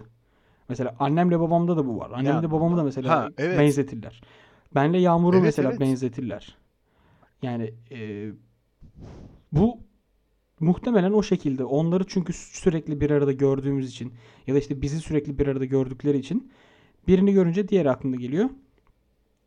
[0.70, 2.12] Mesela annemle babamda da bu var.
[2.12, 3.60] Annemle Ya, babamı da mesela ha, evet.
[3.60, 4.22] benzetirler.
[4.76, 5.80] Benle Yağmur'u Evet, mesela evet.
[5.80, 6.58] benzetirler.
[7.42, 8.30] Yani e,
[9.52, 9.80] bu
[10.60, 11.64] muhtemelen o şekilde.
[11.64, 14.14] Onları çünkü sürekli bir arada gördüğümüz için
[14.48, 16.52] ya da işte bizi sürekli bir arada gördükleri için
[17.08, 18.50] birini görünce diğeri aklına geliyor.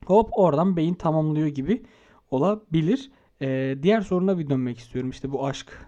[0.06, 1.82] Hop oradan beyin tamamlıyor gibi
[2.30, 3.10] olabilir.
[3.42, 5.10] E, diğer soruna bir dönmek istiyorum.
[5.10, 5.86] İşte bu aşk,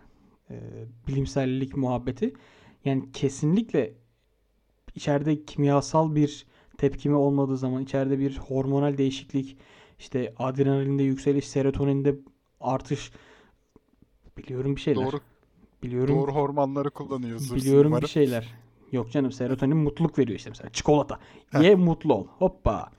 [0.51, 0.57] e,
[1.09, 2.35] bilimsellik muhabbeti.
[2.85, 3.93] Yani kesinlikle
[4.95, 6.47] içeride kimyasal bir
[6.79, 9.57] tepkime olmadığı zaman, içeride bir hormonal değişiklik,
[9.99, 12.15] işte adrenalinde yükseliş, serotoninde
[12.61, 13.13] artış
[14.39, 15.05] biliyorum bir şeyler.
[15.05, 15.21] Doğru
[15.83, 18.03] Biliyorum doğru hormonları kullanıyorsun biliyorum umarım.
[18.03, 18.55] bir şeyler.
[18.93, 20.71] Yok canım serotonin mutluluk veriyor işte mesela.
[20.73, 21.19] Çikolata.
[21.61, 22.27] Ye mutlu ol.
[22.39, 22.91] Hoppa.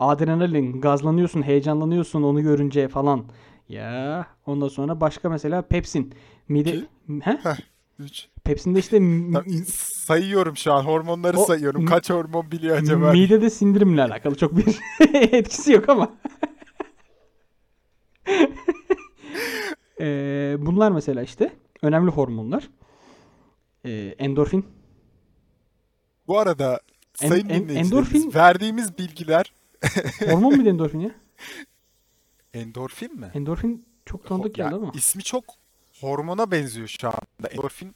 [0.00, 3.24] Adrenalin gazlanıyorsun, heyecanlanıyorsun onu görünce falan.
[3.68, 6.14] Ya ondan sonra başka mesela pepsin.
[6.48, 6.86] Mide İki.
[7.20, 7.38] He?
[7.98, 8.28] Üç.
[8.44, 9.00] Pepsinde işte
[9.72, 11.86] sayıyorum şu an hormonları O- sayıyorum.
[11.86, 13.12] Kaç hormon biliyor acaba?
[13.12, 14.78] midede sindirimle alakalı çok bir
[15.14, 16.10] etkisi yok ama.
[20.00, 22.68] Ee, bunlar mesela işte önemli hormonlar.
[23.84, 24.66] Ee, endorfin.
[26.26, 26.80] Bu arada
[27.22, 29.52] En- sayın en- endorfin- verdiğimiz bilgiler
[30.30, 31.10] Hormon muydu endorfin ya?
[32.54, 33.30] endorfin mi?
[33.34, 34.92] Endorfin çok tanıdık geldi ama.
[34.94, 35.44] ismi çok
[36.00, 37.48] hormona benziyor şu anda.
[37.50, 37.94] Endorfin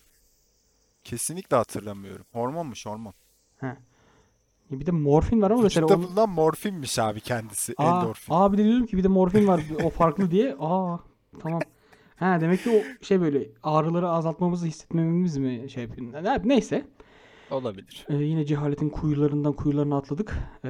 [1.04, 2.26] kesinlikle hatırlamıyorum.
[2.32, 3.14] Hormonmuş hormon.
[3.60, 3.76] He.
[4.70, 7.74] Bir de morfin var ama mesela Vücutta bulunan morfinmiş abi kendisi.
[7.78, 8.34] Aa, Endorfin.
[8.34, 10.56] aa bir de diyordum ki bir de morfin var o farklı diye.
[10.60, 10.98] Aa
[11.40, 11.60] tamam.
[12.16, 16.12] Ha demek ki o şey böyle ağrıları azaltmamızı hissetmememiz mi şey yapıyor.
[16.24, 16.86] Ne- Neyse.
[17.50, 18.06] Olabilir.
[18.08, 20.38] Ee, yine cehaletin kuyularından kuyularına atladık.
[20.64, 20.68] Ee,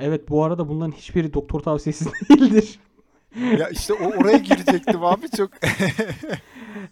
[0.00, 2.78] evet bu arada bunların hiçbiri doktor tavsiyesi değildir.
[3.58, 5.50] ya işte o oraya girecektim abi çok.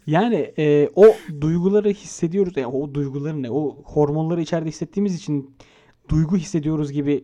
[0.07, 1.05] Yani e, o
[1.41, 2.57] duyguları hissediyoruz.
[2.57, 3.51] Yani o duyguları ne?
[3.51, 5.55] O hormonları içeride hissettiğimiz için
[6.09, 7.23] duygu hissediyoruz gibi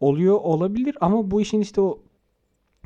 [0.00, 2.02] oluyor olabilir ama bu işin işte o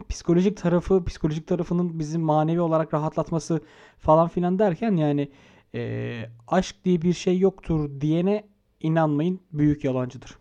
[0.08, 3.60] psikolojik tarafı, psikolojik tarafının bizi manevi olarak rahatlatması
[3.98, 5.28] falan filan derken yani
[5.74, 8.44] e, aşk diye bir şey yoktur diyene
[8.80, 10.38] inanmayın büyük yalancıdır.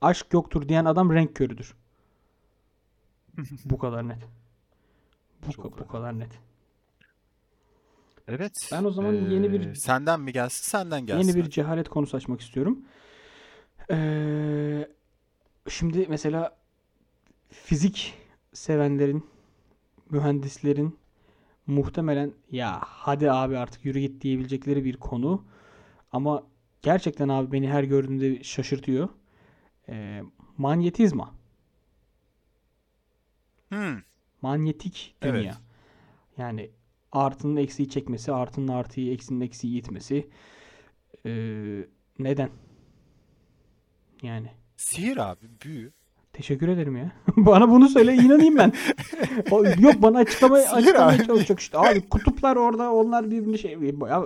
[0.00, 1.74] Aşk yoktur diyen adam renk körüdür.
[3.64, 4.18] Bu kadar net.
[5.46, 6.38] Bu, Çok bu kadar net.
[8.28, 8.68] Evet.
[8.72, 11.28] Ben o zaman yeni bir- Ee, senden mi gelsin senden gelsin.
[11.28, 12.84] Yeni bir cehalet konusu açmak istiyorum.
[13.90, 14.88] Ee,
[15.68, 16.56] şimdi mesela
[17.50, 18.14] fizik
[18.52, 19.26] sevenlerin,
[20.10, 20.98] mühendislerin
[21.66, 25.44] muhtemelen ya hadi abi artık yürü git diyebilecekleri bir konu.
[26.12, 26.42] Ama
[26.82, 29.08] gerçekten abi beni her gördüğümde şaşırtıyor.
[29.88, 30.22] Ee,
[30.58, 31.34] manyetizma.
[33.68, 33.96] Hmm,
[34.42, 35.34] Manyetik Evet.
[35.42, 35.56] dünya.
[36.38, 36.70] Yani
[37.12, 40.28] artının eksiği çekmesi, artının artıyı, eksinin eksiği itmesi.
[41.26, 41.84] Ee,
[42.18, 42.50] neden?
[44.22, 45.92] Yani Sihir abi büyü.
[46.32, 47.12] Teşekkür ederim ya.
[47.36, 48.72] Bana bunu söyle inanayım ben.
[49.50, 51.78] O- Yok bana açıklama, Sinir açıklamaya çalışacak işte.
[51.78, 53.78] Abi kutuplar orada onlar birbirini şey.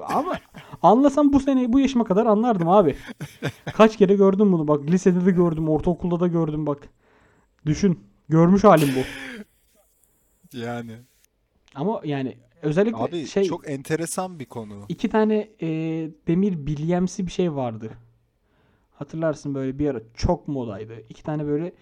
[0.08, 0.34] Ama
[0.82, 2.96] anlasam bu sene bu yaşıma kadar anlardım abi.
[3.74, 4.84] Kaç kere gördüm bunu bak.
[4.90, 6.88] Lisede de gördüm, ortaokulda da gördüm bak.
[7.66, 8.00] Düşün.
[8.28, 9.00] Görmüş halim bu.
[10.58, 10.92] Yani.
[11.74, 14.84] Ama yani özellikle Abi şey çok enteresan bir konu.
[14.88, 15.68] iki tane e,
[16.28, 17.90] demir bilyemsi bir şey vardı.
[18.94, 20.94] Hatırlarsın böyle bir ara çok modaydı.
[21.08, 21.72] İki tane böyle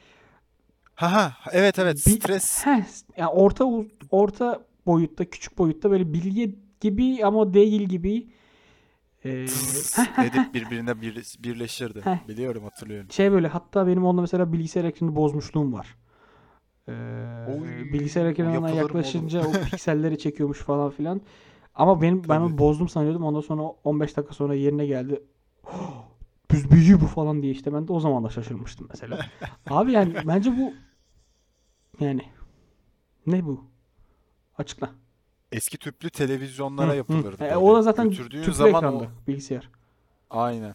[0.94, 2.66] Ha ha evet evet Bir- stres.
[2.66, 2.82] Heh,
[3.16, 3.64] yani orta
[4.10, 8.28] orta boyutta, küçük boyutta böyle bilye gibi ama değil gibi
[9.22, 12.00] Tıs edip birbirine bir, birleşirdi.
[12.04, 12.28] Heh.
[12.28, 13.10] Biliyorum hatırlıyorum.
[13.10, 15.96] şey böyle hatta benim onunla mesela bilgisayar ekranını bozmuşluğum var.
[16.88, 16.92] Ee,
[17.46, 21.20] Oy, bilgisayar ekranına yaklaşınca o pikselleri çekiyormuş falan filan.
[21.74, 22.58] Ama benim ben onu Tabii.
[22.58, 23.24] bozdum sanıyordum.
[23.24, 25.22] Ondan sonra 15 dakika sonra yerine geldi.
[26.50, 29.18] Düz büyücü bu falan diye işte ben de o zaman da şaşırmıştım mesela.
[29.70, 30.74] Abi yani bence bu
[32.00, 32.22] yani
[33.26, 33.64] ne bu?
[34.58, 34.90] Açıkla.
[35.52, 36.96] Eski tüplü televizyonlara Hı, hı.
[36.96, 37.44] yapılırdı.
[37.44, 39.70] E, o da zaten Götürdüğün tüplü zaman ekrandı o bilgisayar.
[40.30, 40.74] aynen.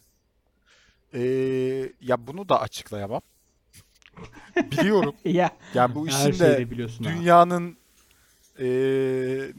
[1.14, 3.22] Ee, ya bunu da açıklayamam.
[4.72, 5.16] Biliyorum.
[5.26, 6.68] Ya Yani bu işin de
[7.04, 7.78] dünyanın
[8.60, 9.54] ee,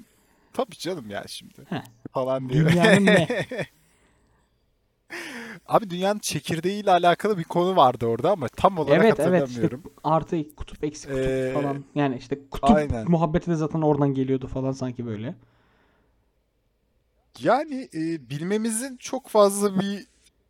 [0.53, 1.83] tabii canım ya şimdi Heh.
[2.13, 2.65] falan diye.
[2.69, 3.29] Dünyanın ne?
[5.67, 9.83] Abi dünyanın çekirdeğiyle alakalı bir konu vardı orada ama tam olarak Evet evet işte hatırlamıyorum.
[10.05, 11.85] artı kutup eksi kutup Ee, falan.
[11.95, 13.11] Yani işte kutup aynen.
[13.11, 15.35] muhabbeti de zaten oradan geliyordu falan sanki böyle.
[17.41, 20.07] Yani e, bilmemizin çok fazla bir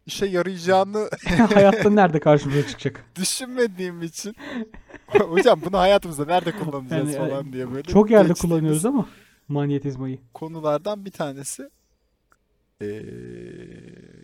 [0.06, 1.10] işe yarayacağını
[1.54, 3.04] Hayatta nerede karşımıza çıkacak?
[3.16, 4.36] düşünmediğim için
[5.06, 9.08] hocam bunu hayatımızda nerede kullanacağız Yani, e, falan diye böyle Çok yerde kullanıyoruz ama
[9.48, 10.18] manyetizmayı.
[10.34, 11.70] konulardan bir tanesi.
[12.80, 12.86] Ee,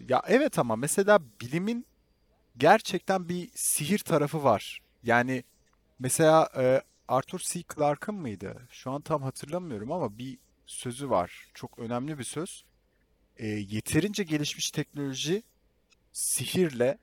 [0.08, 1.86] ya evet ama mesela bilimin
[2.58, 4.80] gerçekten bir sihir tarafı var.
[5.02, 5.44] Yani
[5.98, 7.62] mesela e, Arthur C.
[7.74, 8.62] Clarke'ın mıydı?
[8.70, 11.46] Şu an tam hatırlamıyorum ama bir sözü var.
[11.54, 12.64] Çok önemli bir söz.
[13.36, 15.42] E, yeterince gelişmiş teknoloji
[16.12, 16.98] sihirle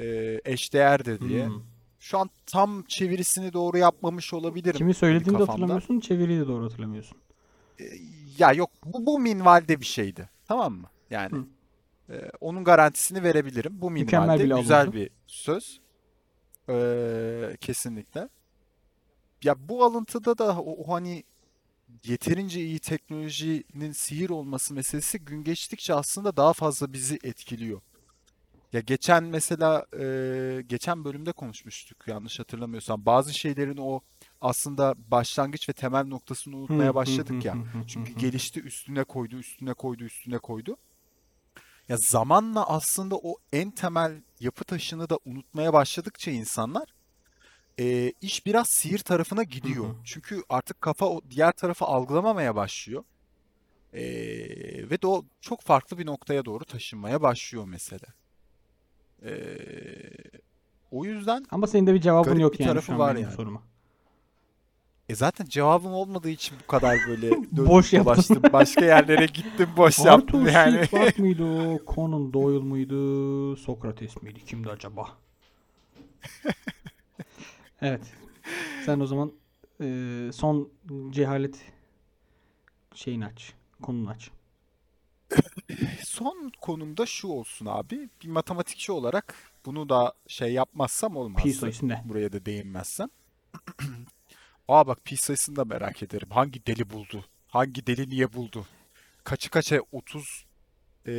[0.00, 1.46] e, eşdeğerdir diye.
[1.46, 1.62] Hmm.
[2.00, 5.52] Şu an tam çevirisini doğru yapmamış olabilirim Kimi söylediğini de kafamda.
[5.52, 7.18] hatırlamıyorsun, çeviriyi de doğru hatırlamıyorsun.
[7.80, 7.84] E,
[8.38, 10.28] ya yok bu, bu minvalde bir şeydi.
[10.48, 10.90] Tamam mı?
[11.10, 12.14] Yani Hı.
[12.14, 13.80] e, onun garantisini verebilirim.
[13.80, 14.96] Bu Mükemmel minvalde bile güzel alıntı.
[14.96, 15.80] bir söz.
[16.68, 18.28] E, kesinlikle.
[19.42, 21.24] Ya bu alıntıda da o, o hani
[22.04, 27.80] yeterince iyi teknolojinin sihir olması meselesi gün geçtikçe aslında daha fazla bizi etkiliyor.
[28.74, 33.06] Ya geçen mesela e, geçen bölümde konuşmuştuk yanlış hatırlamıyorsam.
[33.06, 34.00] Bazı şeylerin o
[34.40, 37.56] aslında başlangıç ve temel noktasını unutmaya başladık ya.
[37.86, 40.76] Çünkü gelişti üstüne koydu, üstüne koydu, üstüne koydu.
[41.88, 46.94] Ya zamanla aslında o en temel yapı taşını da unutmaya başladıkça insanlar
[47.80, 49.84] e, iş biraz sihir tarafına gidiyor.
[49.84, 50.04] Hı hı.
[50.04, 53.04] Çünkü artık kafa o diğer tarafı algılamamaya başlıyor.
[53.92, 54.04] E,
[54.90, 58.23] ve de o çok farklı bir noktaya doğru taşınmaya başlıyor mesele.
[59.24, 59.32] E,
[60.90, 63.14] o yüzden Ama senin de bir cevabın garip yok bir yani tarafı şu an var
[63.14, 63.34] benim yani.
[63.36, 63.62] soruma.
[65.08, 68.12] e zaten cevabım olmadığı için bu kadar böyle döndüm Boş yaptın.
[68.14, 68.42] dolaştım.
[68.52, 70.86] Başka yerlere gittim, boş yaptım Arthur yani.
[70.90, 71.78] Clarke mıydı o?
[71.94, 73.56] Conan Doyle muydu?
[73.56, 74.44] Sokrates miydi?
[74.44, 75.08] Kimdi acaba?
[77.82, 78.00] Evet.
[78.86, 79.32] Sen o zaman
[79.80, 79.86] e,
[80.32, 80.68] son
[81.10, 81.56] cehalet
[82.94, 83.52] şeyini aç.
[83.82, 84.30] Konunu aç.
[86.04, 88.08] Son konumda şu olsun abi.
[88.22, 89.34] Bir matematikçi olarak
[89.66, 91.52] bunu da şey yapmazsam Pi olmazdı.
[91.52, 92.02] sayısı ne?
[92.04, 93.08] Buraya da değinmezsem.
[94.68, 96.28] Aa bak pi sayısını da merak ederim.
[96.30, 97.24] Hangi deli buldu?
[97.48, 98.66] Hangi deli niye buldu?
[99.24, 100.44] Kaçı kaça 30
[101.06, 101.10] e,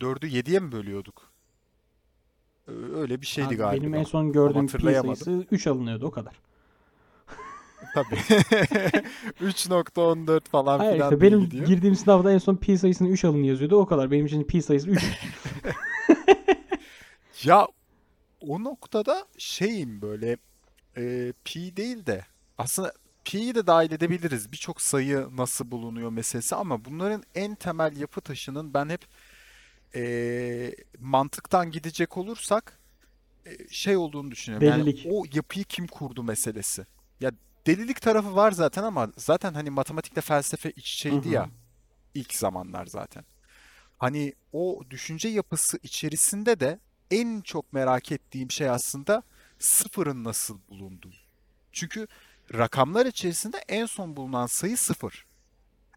[0.00, 1.30] 4'ü 7'ye mi bölüyorduk?
[2.94, 3.82] Öyle bir şeydi Abi galiba.
[3.82, 6.34] benim en son gördüğüm pi sayısı 3 alınıyordu o kadar.
[7.94, 8.16] Tabii.
[9.40, 11.66] 3.14 falan Hayır filan işte benim gidiyor.
[11.66, 14.10] girdiğim sınavda en son pi sayısını 3 alın yazıyordu o kadar.
[14.10, 15.02] Benim için pi sayısı 3.
[17.44, 17.66] Ya
[18.40, 20.36] o noktada şeyim böyle
[20.96, 22.24] e, pi değil de
[22.58, 22.92] aslında
[23.24, 24.52] pi'yi de dahil edebiliriz.
[24.52, 29.00] Birçok sayı nasıl bulunuyor meselesi ama bunların en temel yapı taşının ben hep
[29.94, 32.78] e, mantıktan gidecek olursak
[33.46, 34.68] e, şey olduğunu düşünüyorum.
[34.68, 35.06] Yani Delilik.
[35.10, 36.86] o yapıyı kim kurdu meselesi.
[37.20, 37.32] Ya
[37.66, 41.50] delilik tarafı var zaten ama zaten hani matematikle felsefe iç içeydi ya
[42.14, 43.24] ilk zamanlar zaten.
[43.98, 49.22] Hani o düşünce yapısı içerisinde de en çok merak ettiğim şey aslında
[49.58, 51.12] sıfırın nasıl bulunduğu.
[51.72, 52.06] Çünkü
[52.54, 55.26] rakamlar içerisinde en son bulunan sayı sıfır.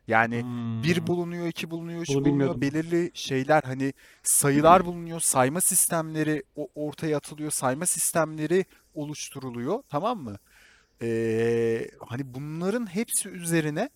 [0.07, 0.45] Yani
[0.83, 1.07] bir Hmm.
[1.07, 2.25] bulunuyor, iki bulunuyor, üç Bunu bulunuyor.
[2.25, 2.61] bilmiyordum.
[2.61, 6.43] Belirli şeyler hani sayılar bulunuyor, sayma sistemleri
[6.75, 10.37] ortaya atılıyor, sayma sistemleri oluşturuluyor, tamam mı?
[11.01, 13.89] Ee, hani bunların hepsi üzerine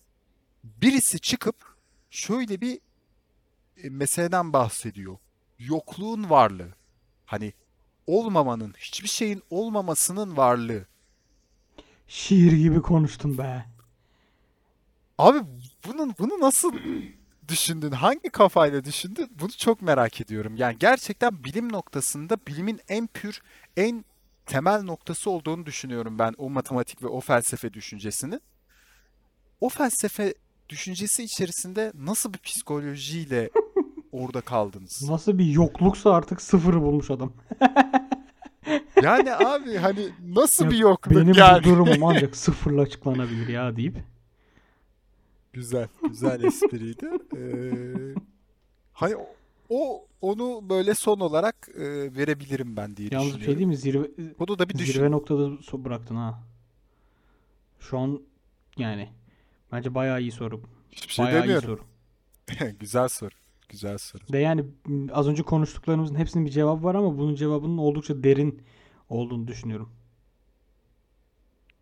[0.64, 1.56] birisi çıkıp
[2.10, 2.80] şöyle bir
[3.82, 5.16] e, meseleden bahsediyor.
[5.58, 6.74] Yokluğun varlığı.
[7.26, 7.52] Hani
[8.06, 10.86] olmamanın, hiçbir şeyin olmamasının varlığı.
[12.08, 13.64] Şiir gibi konuştun be.
[15.18, 15.38] Abi
[15.86, 16.72] bunun bunu nasıl
[17.48, 17.90] düşündün?
[17.90, 19.30] Hangi kafayla düşündün?
[19.40, 20.56] Bunu çok merak ediyorum.
[20.56, 23.40] Yani gerçekten bilim noktasında bilimin en pür,
[23.76, 24.04] en
[24.48, 28.40] temel noktası olduğunu düşünüyorum ben o matematik ve o felsefe düşüncesinin.
[29.60, 30.34] O felsefe
[30.68, 33.50] düşüncesi içerisinde nasıl bir psikolojiyle
[34.12, 35.08] orada kaldınız?
[35.10, 37.32] Nasıl bir yokluksa artık sıfırı bulmuş adam.
[39.02, 41.60] Yani abi hani nasıl Ya bir yokluk Benim yani?
[41.60, 43.96] bu durumum ancak sıfırla açıklanabilir ya deyip.
[45.52, 47.06] Güzel, güzel espriydi.
[47.36, 48.20] Ee,
[48.92, 49.16] hani
[49.68, 51.80] o, onu böyle son olarak e,
[52.16, 53.58] verebilirim ben diye Yalnız bir şey düşünüyorum.
[53.58, 53.76] değil mi?
[53.76, 54.92] Zirve, Bunu da bir düşün.
[54.92, 55.50] zirve noktada
[55.84, 56.42] bıraktın ha.
[57.80, 58.20] Şu an
[58.78, 59.08] yani
[59.72, 60.62] bence bayağı iyi soru.
[60.92, 61.80] Hiçbir şey Bayağı iyi demiyorum.
[62.48, 62.68] soru.
[62.80, 63.34] Güzel soru.
[63.68, 64.22] Güzel soru.
[64.32, 64.64] Ve yani
[65.12, 68.62] az önce konuştuklarımızın hepsinin bir cevabı var ama bunun cevabının oldukça derin
[69.08, 69.90] olduğunu düşünüyorum.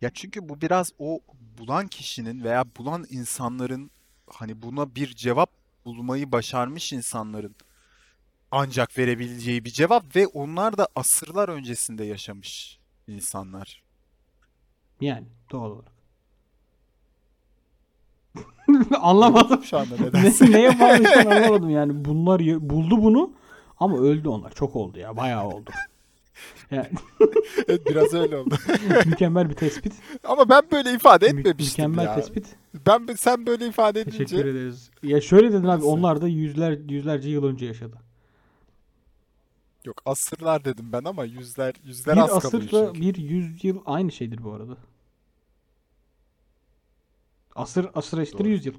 [0.01, 1.19] Ya çünkü bu biraz o
[1.59, 3.91] bulan kişinin veya bulan insanların
[4.27, 5.49] hani buna bir cevap
[5.85, 7.55] bulmayı başarmış insanların
[8.51, 13.83] ancak verebileceği bir cevap ve onlar da asırlar öncesinde yaşamış insanlar.
[15.01, 15.97] Yani doğal olarak.
[19.01, 19.63] Anlamadım.
[19.63, 20.45] Şu anda Ne, nedense.
[20.51, 22.05] neye bağlısını anlamadım yani.
[22.05, 23.31] Bunlar buldu bunu
[23.79, 24.51] ama öldü onlar.
[24.51, 25.17] Çok oldu ya.
[25.17, 25.69] Bayağı oldu.
[26.71, 26.87] Yani
[27.67, 28.55] Evet, biraz öyle oldu.
[29.05, 29.93] mükemmel bir tespit.
[30.23, 32.15] Ama ben böyle ifade etmemiştim mükemmel ya.
[32.15, 32.55] tespit.
[32.87, 34.89] Ben sen böyle ifade edince Teşekkür ederiz.
[35.03, 37.97] Ya şöyle dedin abi onlar da yüzler yüzlerce yıl önce yaşadı.
[39.87, 43.01] Yok asırlar dedim ben ama yüzler yüzler Bir az kalıyor asırla çünkü.
[43.01, 44.77] bir yüzyıl aynı şeydir bu arada.
[47.55, 48.47] Asır asır eşittir Doğru.
[48.49, 48.73] yüzyıl.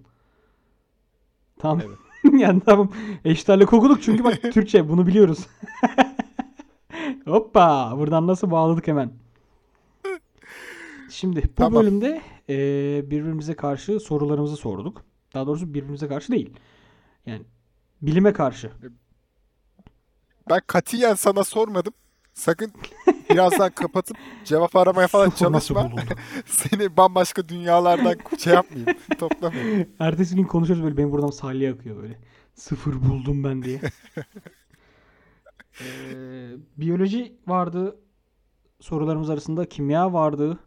[1.59, 1.81] Tamam.
[1.87, 1.99] Evet.
[2.41, 2.93] yani tamam.
[3.25, 5.47] Eşitlerle okuduk çünkü bak Türkçe bunu biliyoruz.
[7.25, 7.93] Hoppa!
[7.99, 9.13] Buradan nasıl bağladık hemen.
[11.11, 11.83] Şimdi bu Tamam.
[11.83, 15.05] bölümde eee, birbirimize karşı sorularımızı sorduk.
[15.35, 16.51] Daha doğrusu birbirimize karşı değil.
[17.27, 17.43] Yani
[18.03, 18.71] bilime karşı.
[20.51, 21.93] Ben katiyen sana sormadım.
[22.35, 22.73] Sakın
[23.31, 25.91] birazdan kapatıp cevap aramaya falan çalışma.
[26.47, 29.89] Seni bambaşka dünyalardan şey yapmayayım, toplamayayım.
[30.01, 32.19] Ertesi gün konuşuyoruz böyle benim buradan salya akıyor böyle.
[32.55, 33.81] Sıfır buldum ben diye.
[35.81, 37.97] Eee, biyoloji vardı.
[38.81, 40.59] Sorularımız arasında kimya vardı.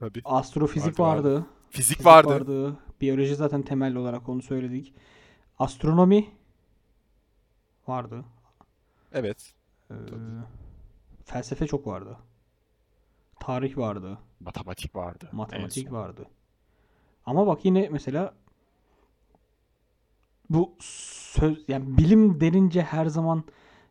[0.00, 0.20] Tabii.
[0.24, 1.46] Astrofizik Vardı, vardı.
[1.70, 2.28] Fizik Fizik vardı.
[2.28, 2.76] vardı.
[3.00, 4.94] Biyoloji zaten temel olarak onu söyledik.
[5.58, 6.26] Astronomi
[7.88, 8.24] vardı.
[9.14, 9.52] Evet.
[9.90, 9.94] Ee,
[11.24, 12.16] felsefe çok vardı.
[13.40, 14.18] Tarih vardı.
[14.40, 15.28] Matematik vardı.
[15.32, 16.26] Matematik vardı.
[17.26, 18.34] Ama bak yine mesela
[20.50, 23.44] bu söz yani bilim denince her zaman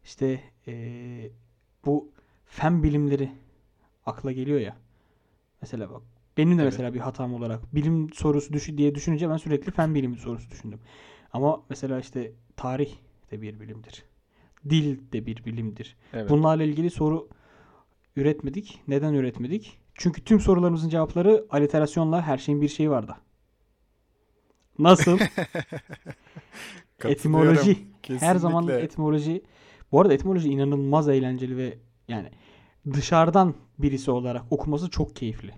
[0.04, 1.32] işte eee,
[1.86, 2.12] bu
[2.46, 3.32] fen bilimleri
[4.06, 4.78] akla geliyor ya.
[5.62, 6.02] Mesela bak
[6.38, 6.74] benim de Evet.
[6.74, 10.80] mesela bir hatam olarak bilim sorusu düşü diye düşününce ben sürekli fen bilimi sorusu düşündüm.
[11.34, 12.96] Ama mesela işte tarih
[13.32, 14.06] de bir bilimdir.
[14.70, 15.98] Dil de bir bilimdir.
[16.14, 16.30] Evet.
[16.30, 17.30] Bunlarla ilgili soru
[18.16, 18.82] üretmedik.
[18.88, 19.78] Neden üretmedik?
[19.96, 23.16] Çünkü tüm sorularımızın cevapları aliterasyonla her şeyin bir şeyi vardı.
[24.80, 25.20] Nasıl?
[27.06, 27.78] Etimoloji.
[28.08, 28.86] Her zaman Kesinlikle.
[28.86, 29.44] etimoloji.
[29.92, 32.30] Bu arada etimoloji inanılmaz eğlenceli ve yani
[32.94, 35.54] dışarıdan birisi olarak okuması çok keyifli.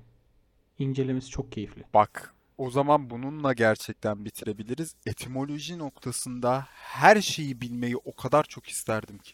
[0.79, 1.83] İncelemesi çok keyifli.
[1.93, 4.95] Bak, o zaman bununla gerçekten bitirebiliriz.
[5.05, 9.33] Etimoloji noktasında her şeyi bilmeyi o kadar çok isterdim ki.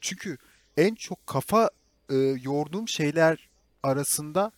[0.00, 0.38] Çünkü
[0.76, 1.70] en çok kafa
[2.10, 3.48] e, yorduğum şeyler
[3.82, 4.52] arasında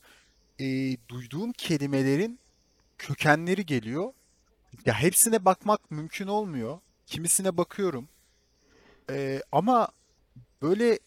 [0.61, 2.39] e, duyduğum kelimelerin
[2.99, 4.13] kökenleri geliyor.
[4.87, 6.79] Ya hepsine bakmak mümkün olmuyor.
[7.07, 8.09] Kimisine bakıyorum.
[9.11, 9.89] E, ama
[10.63, 10.99] böyle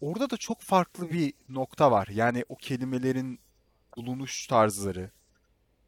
[0.00, 2.08] orada da çok farklı bir nokta var.
[2.12, 3.38] Yani o kelimelerin
[3.96, 5.10] bulunuş tarzları,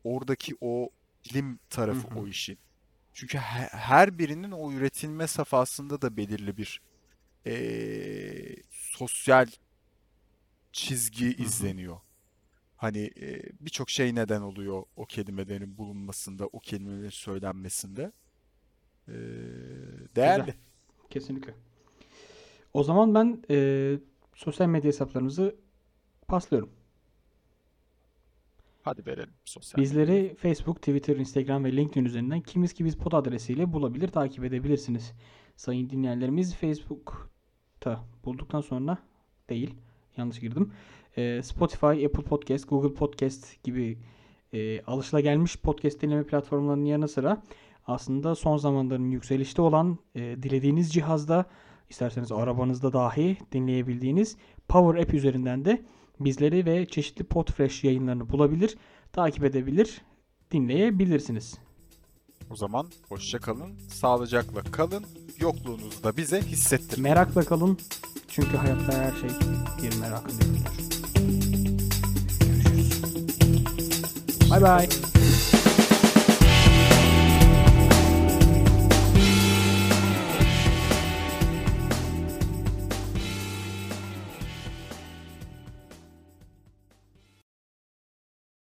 [0.04, 0.90] oradaki o
[1.24, 2.14] bilim tarafı Hı hı.
[2.14, 2.58] o işin.
[3.14, 6.82] Çünkü he- her birinin o üretilme safhasında da belirli bir
[7.46, 9.46] eee, sosyal
[10.72, 11.72] çizgi Hı hı.
[11.72, 12.00] izleniyor.
[12.76, 18.12] Hani eee, birçok şey neden oluyor o kelimelerin bulunmasında, o kelimelerin söylenmesinde.
[19.08, 19.14] Eee,
[20.16, 20.54] değerli.
[20.54, 20.56] Güzel.
[21.10, 21.54] Kesinlikle.
[22.74, 24.00] O zaman ben eee,
[24.34, 25.54] sosyal medya hesaplarımızı
[26.28, 26.70] paslıyorum.
[28.82, 29.82] Hadi verelim sosyal.
[29.82, 35.12] Bizleri Facebook, Twitter, Instagram ve LinkedIn üzerinden kimiz ki biz pod adresiyle bulabilir, takip edebilirsiniz.
[35.56, 38.98] Sayın dinleyenlerimiz Facebook'ta bulduktan sonra
[39.48, 39.74] değil,
[40.16, 40.72] yanlış girdim.
[41.16, 43.98] Ee, Spotify, Apple Podcast, Google Podcast gibi
[44.52, 47.42] e, alışılagelmiş podcast dinleme platformlarının yanı sıra
[47.86, 51.44] aslında son zamanların yükselişte olan e, dilediğiniz cihazda
[51.90, 54.36] isterseniz arabanızda dahi dinleyebildiğiniz
[54.68, 55.82] Power App üzerinden de
[56.20, 58.76] bizleri ve çeşitli Podfresh yayınlarını bulabilir,
[59.12, 60.00] takip edebilir,
[60.50, 61.58] dinleyebilirsiniz.
[62.50, 65.04] O zaman hoşça kalın, sağlıcakla kalın,
[65.38, 67.02] yokluğunuzu da bize hissettirin.
[67.02, 67.78] Merakla kalın
[68.28, 69.30] çünkü hayatta her şey
[69.82, 70.90] bir merakın ürünüdür.
[72.40, 72.90] Görüşürüz.
[74.50, 75.59] Bye bye.